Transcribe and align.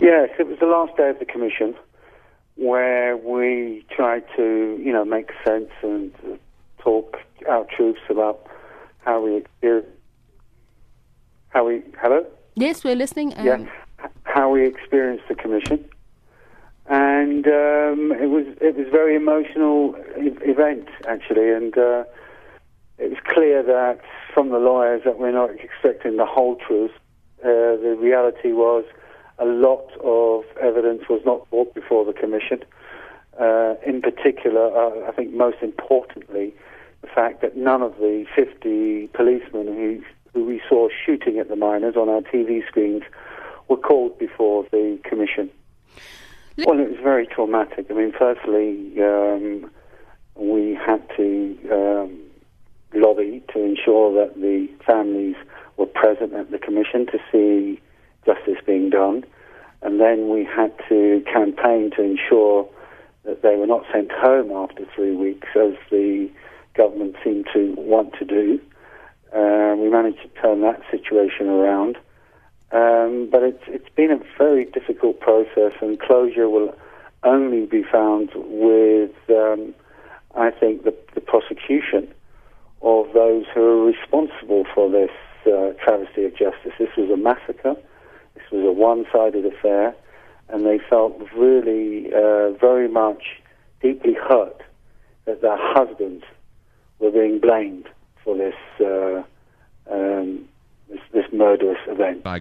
Yes, 0.00 0.30
it 0.38 0.46
was 0.46 0.58
the 0.60 0.66
last 0.66 0.96
day 0.96 1.10
of 1.10 1.18
the 1.18 1.24
commission 1.24 1.74
where 2.54 3.16
we 3.16 3.84
tried 3.90 4.24
to, 4.36 4.80
you 4.82 4.92
know, 4.92 5.04
make 5.04 5.30
sense 5.44 5.70
and 5.82 6.12
talk 6.78 7.16
our 7.48 7.64
truths 7.64 8.00
about 8.08 8.46
how 9.04 9.20
we 9.20 9.36
experience, 9.36 9.86
how 11.48 11.66
we, 11.66 11.82
hello? 12.00 12.24
Yes, 12.54 12.84
we're 12.84 12.96
listening. 12.96 13.32
Um, 13.36 13.46
yeah, 13.46 13.66
how 14.24 14.50
we 14.50 14.66
experienced 14.66 15.24
the 15.28 15.34
commission. 15.34 15.84
And 16.86 17.46
um, 17.46 18.12
it 18.12 18.30
was 18.30 18.46
it 18.62 18.76
was 18.76 18.86
a 18.86 18.90
very 18.90 19.14
emotional 19.14 19.94
event 20.16 20.88
actually, 21.06 21.50
and 21.50 21.76
uh, 21.76 22.04
it 22.96 23.10
was 23.10 23.18
clear 23.26 23.62
that 23.62 24.00
from 24.32 24.48
the 24.48 24.58
lawyers 24.58 25.02
that 25.04 25.18
we're 25.18 25.32
not 25.32 25.50
expecting 25.60 26.16
the 26.16 26.24
whole 26.24 26.56
truth. 26.56 26.92
Uh, 27.40 27.78
the 27.78 27.96
reality 28.00 28.52
was 28.52 28.84
a 29.38 29.44
lot 29.44 29.88
of 30.02 30.44
evidence 30.60 31.02
was 31.08 31.20
not 31.24 31.48
brought 31.50 31.74
before 31.74 32.04
the 32.04 32.12
commission. 32.12 32.60
Uh, 33.40 33.74
in 33.86 34.02
particular, 34.02 34.66
uh, 34.76 35.08
I 35.08 35.12
think 35.12 35.32
most 35.32 35.58
importantly, 35.62 36.54
the 37.02 37.06
fact 37.06 37.40
that 37.42 37.56
none 37.56 37.82
of 37.82 37.96
the 37.98 38.26
50 38.34 39.08
policemen 39.08 39.66
who, 39.66 40.02
who 40.34 40.44
we 40.44 40.60
saw 40.68 40.88
shooting 41.06 41.38
at 41.38 41.48
the 41.48 41.56
miners 41.56 41.94
on 41.96 42.08
our 42.08 42.20
TV 42.22 42.66
screens 42.66 43.02
were 43.68 43.76
called 43.76 44.18
before 44.18 44.64
the 44.72 44.98
commission. 45.04 45.50
Well, 46.66 46.80
it 46.80 46.90
was 46.90 46.98
very 47.00 47.26
traumatic. 47.26 47.86
I 47.88 47.94
mean, 47.94 48.12
firstly, 48.18 49.00
um, 49.00 49.70
we 50.34 50.74
had 50.74 51.08
to 51.16 51.56
um, 51.70 52.20
lobby 52.92 53.44
to 53.52 53.62
ensure 53.62 54.12
that 54.14 54.34
the 54.40 54.68
families 54.84 55.36
were 55.76 55.86
present 55.86 56.32
at 56.34 56.50
the 56.50 56.58
commission 56.58 57.06
to 57.06 57.18
see 57.30 57.80
justice 58.28 58.62
being 58.66 58.90
done. 58.90 59.24
And 59.80 60.00
then 60.00 60.28
we 60.28 60.44
had 60.44 60.72
to 60.88 61.22
campaign 61.32 61.90
to 61.96 62.02
ensure 62.02 62.68
that 63.24 63.42
they 63.42 63.56
were 63.56 63.66
not 63.66 63.84
sent 63.92 64.10
home 64.10 64.50
after 64.50 64.84
three 64.94 65.14
weeks, 65.14 65.48
as 65.54 65.74
the 65.90 66.28
government 66.74 67.16
seemed 67.24 67.46
to 67.52 67.74
want 67.76 68.12
to 68.18 68.24
do. 68.24 68.60
Uh, 69.34 69.76
we 69.76 69.88
managed 69.88 70.22
to 70.22 70.28
turn 70.40 70.62
that 70.62 70.80
situation 70.90 71.46
around. 71.48 71.96
Um, 72.70 73.28
but 73.30 73.42
it's, 73.42 73.64
it's 73.66 73.88
been 73.96 74.10
a 74.10 74.20
very 74.36 74.64
difficult 74.66 75.20
process, 75.20 75.72
and 75.80 75.98
closure 75.98 76.48
will 76.48 76.74
only 77.22 77.66
be 77.66 77.82
found 77.82 78.30
with, 78.34 79.16
um, 79.30 79.74
I 80.36 80.50
think, 80.50 80.84
the, 80.84 80.94
the 81.14 81.20
prosecution 81.20 82.12
of 82.82 83.06
those 83.12 83.44
who 83.54 83.62
are 83.62 83.84
responsible 83.86 84.64
for 84.74 84.90
this 84.90 85.10
uh, 85.46 85.72
travesty 85.82 86.24
of 86.24 86.32
justice. 86.32 86.72
This 86.78 86.90
was 86.96 87.10
a 87.10 87.16
massacre. 87.16 87.74
One-sided 88.78 89.44
affair, 89.44 89.94
and 90.48 90.64
they 90.64 90.78
felt 90.88 91.20
really 91.36 92.06
uh, 92.12 92.52
very 92.52 92.88
much 92.88 93.22
deeply 93.82 94.14
hurt 94.14 94.62
that 95.24 95.42
their 95.42 95.58
husbands 95.58 96.24
were 96.98 97.10
being 97.10 97.38
blamed 97.38 97.88
for 98.24 98.36
this 98.36 98.54
uh, 98.80 99.22
um, 99.92 100.48
this, 100.88 101.00
this 101.12 101.24
murderous 101.32 101.78
event. 101.86 102.22
By 102.22 102.40